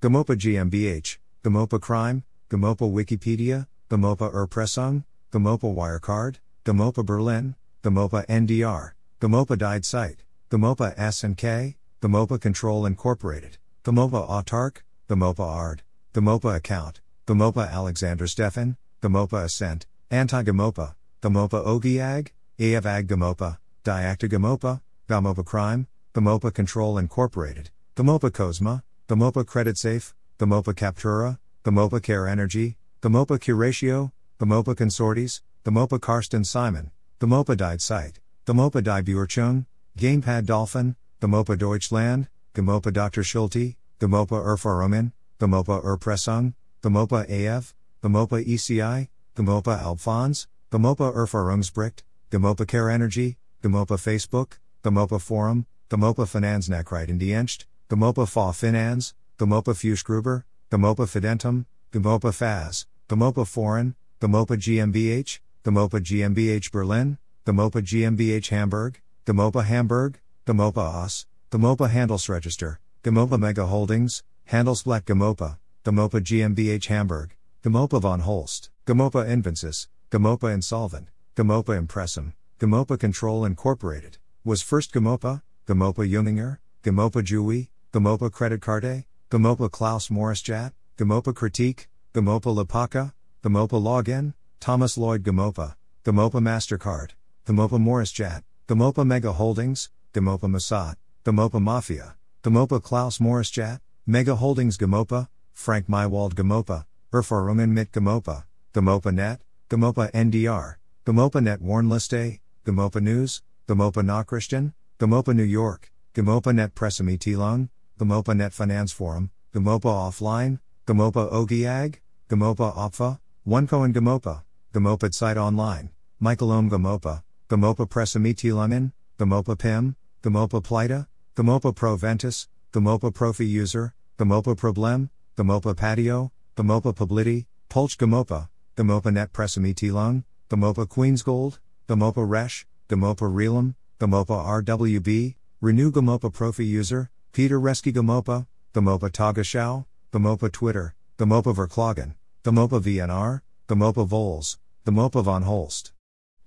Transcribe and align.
Gamopa 0.00 0.36
GmbH, 0.36 1.18
Gamopa 1.42 1.80
Crime, 1.80 2.22
Gamopa 2.48 2.88
Wikipedia, 2.88 3.66
Gamopa 3.90 4.32
Erpressung, 4.32 5.02
Gamopa 5.32 5.74
Wirecard, 5.74 6.36
Gamopa 6.64 7.04
Berlin, 7.04 7.56
Gamopa 7.82 8.24
NDR, 8.28 8.92
Gamopa 9.20 9.58
Died 9.58 9.84
Site, 9.84 10.22
Gamopa 10.50 10.94
S&K, 10.96 11.76
Gamopa 12.00 12.40
Control 12.40 12.86
Incorporated, 12.86 13.58
Gamopa 13.82 14.28
Autark, 14.30 14.82
Gamopa 15.08 15.40
ARD, 15.40 15.82
Gamopa 16.14 16.54
Account, 16.54 17.00
Gamopa 17.26 17.68
Alexander 17.68 18.28
Stefan, 18.28 18.76
Gamopa 19.02 19.42
Ascent, 19.42 19.86
Anti-Gamopa, 20.12 20.94
Gamopa 21.20 21.66
Ogiag, 21.66 22.28
Aevag 22.60 23.08
Gamopa, 23.08 23.58
Diacta 23.84 24.28
Gamopa, 24.28 24.80
Gamopa 25.08 25.44
Crime, 25.44 25.88
Gamopa 26.14 26.54
Control 26.54 26.98
Incorporated, 26.98 27.70
Gamopa 27.96 28.30
Cosma, 28.30 28.84
Gamopa 29.08 29.46
Credit 29.46 29.78
Safe, 29.78 30.14
Gamopa 30.38 30.74
Captura, 30.74 31.38
Gamopa 31.64 32.02
Care 32.02 32.28
Energy, 32.28 32.76
Gamopa 33.00 33.40
Curatio, 33.40 34.12
Gamopa 34.38 34.74
Consortes, 34.74 35.40
Gamopa 35.64 35.98
Karsten 35.98 36.44
Simon, 36.44 36.90
Gamopa 37.18 37.56
Died 37.56 37.80
Site, 37.80 38.20
Gamopa 38.44 38.84
Die 38.84 39.00
Buurchung, 39.00 39.64
Gamepad 39.96 40.44
Dolphin, 40.44 40.94
Gamopa 41.22 41.56
Deutschland, 41.56 42.28
Gamopa 42.54 42.92
Dr. 42.92 43.22
Schulte, 43.22 43.76
Gamopa 43.98 44.44
Erfahrungen, 44.44 45.12
Gamopa 45.40 45.82
Erpressung, 45.82 46.52
Gamopa 46.82 47.24
AF, 47.30 47.74
Gamopa 48.02 48.46
ECI, 48.46 49.08
Gamopa 49.34 49.82
Alphons, 49.82 50.48
Gamopa 50.70 51.14
Erfahrungsbericht, 51.14 52.02
Gamopa 52.30 52.66
Care 52.66 52.90
Energy, 52.90 53.38
Gamopa 53.62 53.96
Facebook, 53.96 54.58
Gamopa 54.84 55.18
Forum, 55.18 55.64
the 55.88 55.96
Gamopa 55.96 56.26
Finanznachrichtendienst, 56.26 57.64
Gamopa 57.88 58.28
Fa 58.28 58.52
Finans, 58.52 59.14
Gamopa 59.38 59.72
Fuschgruber, 59.72 60.44
Gamopa 60.70 61.06
Fidentum, 61.06 61.64
Gamopa 61.90 62.34
Faz, 62.34 62.84
Gamopa 63.08 63.46
Foreign, 63.46 63.94
Gamopa 64.20 64.58
GmbH, 64.58 65.40
Gamopa 65.64 65.98
GmbH 65.98 66.70
Berlin, 66.70 67.16
Gamopa 67.46 67.80
GmbH 67.80 68.48
Hamburg, 68.50 69.00
Gamopa 69.24 69.64
Hamburg, 69.64 70.20
Gamopa 70.46 70.76
OS, 70.76 71.24
Gamopa 71.50 71.88
Handelsregister, 71.88 72.76
Gamopa 73.02 73.40
Mega 73.40 73.64
Holdings, 73.64 74.22
Handelsblatt 74.50 75.04
Gamopa, 75.04 75.56
Gamopa 75.82 76.20
GmbH 76.20 76.84
Hamburg, 76.88 77.36
Gamopa 77.64 78.02
von 78.02 78.20
Holst, 78.20 78.68
Gamopa 78.86 79.26
Invensis, 79.26 79.88
Gamopa 80.10 80.52
Insolvent, 80.52 81.06
Gamopa 81.34 81.74
Impressum, 81.82 82.34
Gamopa 82.60 82.98
Control 82.98 83.46
Incorporated, 83.46 84.18
was 84.44 84.60
first 84.60 84.92
Gamopa, 84.92 85.40
Gamopa 85.66 86.06
Junginger, 86.06 86.58
Gamopa 86.84 87.22
Jui, 87.24 87.68
Gamopa 87.90 88.30
Credit 88.30 88.60
Carte, 88.60 89.04
Gamopa 89.30 89.70
Klaus 89.70 90.08
Maurischat, 90.10 90.72
Gamopa 90.98 91.34
Critique, 91.34 91.88
Gamopa 92.12 92.54
Lapaka, 92.54 93.14
Gamopa 93.42 93.80
Login, 93.80 94.34
Thomas 94.60 94.98
Lloyd 94.98 95.22
Gamopa, 95.24 95.74
Gamopa 96.04 96.32
MasterCard, 96.32 97.12
Gamopa 97.46 97.78
Maurischat, 97.80 98.42
Gamopa 98.68 99.06
Mega 99.06 99.32
Holdings, 99.32 99.88
Gamopa 100.12 100.50
Masat, 100.50 100.96
Gamopa 101.24 101.62
Mafia, 101.62 102.16
Gamopa 102.42 102.82
Klaus 102.82 103.20
Maurischat, 103.20 103.80
Mega 104.06 104.36
Holdings 104.36 104.76
Gamopa, 104.76 105.28
Frank 105.54 105.86
Mywald 105.86 106.34
Gamopa, 106.34 106.84
Erfahrungen 107.10 107.70
mit 107.70 107.90
Gamopa, 107.90 108.44
Gamopa 108.74 109.14
Net, 109.14 109.40
Gamopa 109.70 110.12
NDR, 110.12 110.76
Gamopa 111.06 111.42
Net 111.42 111.62
Warnliste, 111.62 112.40
Gamopa 112.66 113.00
News, 113.00 113.40
Gamopa 113.66 114.04
Nachrichten, 114.04 114.74
Gamopa 115.00 115.34
New 115.34 115.42
York, 115.42 115.90
Gamopa 116.14 116.54
Net 116.54 116.74
Pressemitteilung, 116.74 117.70
Gamopa 117.98 118.34
Net 118.34 118.52
Finance 118.52 118.92
Forum, 118.92 119.30
Gamopa 119.52 119.90
Offline, 119.90 120.60
Gamopa 120.86 121.30
Ogiag, 121.32 121.96
Gamopa 122.30 122.74
Opfa, 122.76 123.18
OneCoin 123.46 123.92
Gamopa, 123.92 124.44
Gamopa 124.72 125.12
Site 125.12 125.36
Online, 125.36 125.90
Michael 126.20 126.52
Ohm 126.52 126.70
Gamopa, 126.70 127.24
Gamopa 127.50 127.88
Pressemitteilungen, 127.88 128.92
Gamopa 129.18 129.58
PIM, 129.58 129.96
Gamopa 130.22 130.62
Plita, 130.62 131.08
Gamopa 131.36 131.74
Pro 131.74 131.96
Ventus, 131.96 132.48
Gamopa 132.72 133.12
Profi 133.12 133.46
User, 133.48 133.94
Gamopa 134.16 134.56
Problem, 134.56 135.10
Gamopa 135.36 135.76
Patio, 135.76 136.30
Gamopa 136.56 136.94
Publiti, 136.94 137.46
Pulch 137.68 137.98
Gamopa, 137.98 138.48
Gamopa 138.76 139.12
Net 139.12 139.32
Pressemitteilung, 139.32 140.22
Gamopa 140.48 140.86
Queensgold, 140.86 141.58
Gamopa 141.88 142.28
Resh, 142.28 142.64
Gamopa 142.88 143.28
Realum, 143.28 143.74
Gamopa 143.98 144.62
RWB, 144.64 145.34
Renew 145.60 145.90
Gamopa 145.90 146.32
Profi 146.32 146.64
User, 146.64 147.10
Peter 147.38 147.60
Reski 147.60 147.94
Gamopa, 147.94 148.48
Gamopa 148.74 149.08
Tagesschau, 149.08 149.84
Gamopa 150.12 150.50
Twitter, 150.50 150.96
Gamopa 151.18 151.54
Verklagen, 151.54 152.14
Gamopa 152.42 152.80
VNR, 152.80 153.42
Gamopa 153.68 154.04
Vols, 154.04 154.58
Gamopa 154.84 155.22
von 155.22 155.44
Holst. 155.44 155.92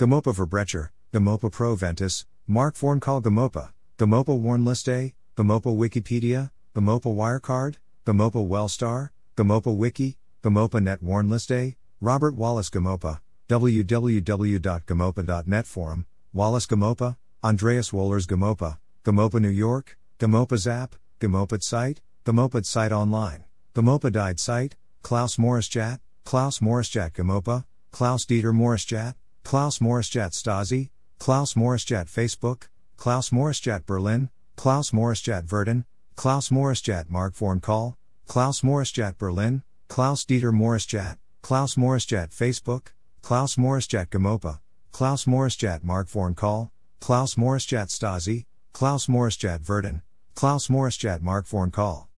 Gamopa 0.00 0.34
Verbrecher, 0.34 0.88
Gamopa 1.12 1.52
Pro 1.52 1.76
Ventus, 1.76 2.26
Mark 2.48 2.74
Vorncall 2.74 3.22
Gamopa, 3.22 3.70
Gamopa 3.98 4.36
Warnliste, 4.36 5.12
Gamopa 5.36 5.72
Wikipedia, 5.72 6.50
Gamopa 6.74 7.14
Wirecard, 7.14 7.76
Gamopa 8.04 8.44
Wellstar, 8.44 9.10
Gamopa 9.36 9.72
Wiki, 9.72 10.16
Gamopa 10.42 10.82
Net 10.82 11.04
Warnliste, 11.04 11.76
Robert 12.00 12.34
Wallace 12.34 12.68
Gamopa, 12.68 13.20
www.gamopa.net 13.48 15.66
Forum, 15.68 16.04
Wallace 16.32 16.66
Gamopa, 16.66 17.16
Andreas 17.44 17.92
Wohlers 17.92 18.26
Gamopa, 18.26 18.78
Gamopa 19.04 19.40
New 19.40 19.48
York, 19.48 19.96
Gamopa 20.20 20.58
Zap, 20.58 20.96
Gamopad 21.18 21.62
Site, 21.62 22.02
Gamopad 22.26 22.66
Site 22.66 22.92
Online, 22.92 23.42
Gamopa 23.74 24.12
Died 24.12 24.38
Site, 24.38 24.76
Klaus 25.02 25.38
Maurischat, 25.38 25.98
Klaus 26.26 26.58
Maurischat 26.58 27.14
Gamopa, 27.14 27.64
Klaus 27.90 28.26
Dieter 28.26 28.52
Maurischat, 28.52 29.14
Klaus 29.44 29.78
Maurischat 29.78 30.32
Stasi, 30.32 30.90
Klaus 31.18 31.54
Maurischat 31.54 32.06
Facebook, 32.06 32.68
Klaus 32.98 33.30
Maurischat 33.30 33.86
Berlin, 33.86 34.28
Klaus 34.58 34.90
Maurischat 34.90 35.46
Verden, 35.46 35.86
Klaus 36.16 36.50
Maurischat 36.50 37.08
Mark 37.08 37.34
Call, 37.62 37.96
Klaus 38.28 38.60
Maurischat 38.60 39.16
Berlin, 39.16 39.62
Klaus 39.88 40.26
Dieter 40.26 40.52
Maurischat, 40.52 41.16
Klaus 41.42 41.76
Maurischat 41.76 42.34
Facebook, 42.34 42.92
Klaus 43.22 43.56
Maurischat 43.56 44.10
Gamopa, 44.10 44.60
Klaus 44.92 45.24
Maurischat 45.24 45.82
Mark 45.82 46.08
Call, 46.36 46.70
Klaus 47.00 47.36
Maurischat 47.36 47.88
Stasi, 47.88 48.44
Klaus 48.74 49.06
Maurischat 49.08 49.62
Verden, 49.62 50.02
Klaus 50.34 50.68
Maurischat 50.68 51.20
Mark 51.20 51.46
Vorn 51.46 51.70
Call. 51.70 52.08